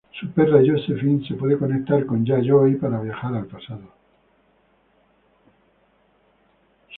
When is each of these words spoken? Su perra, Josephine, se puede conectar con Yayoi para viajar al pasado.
Su 0.19 0.31
perra, 0.31 0.61
Josephine, 0.65 1.23
se 1.27 1.35
puede 1.35 1.59
conectar 1.59 2.07
con 2.07 2.25
Yayoi 2.25 2.73
para 2.77 2.99
viajar 3.01 3.35
al 3.35 3.45
pasado. 3.45 3.93